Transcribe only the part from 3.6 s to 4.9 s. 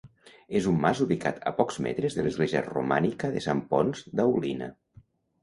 Ponç d'Aulina.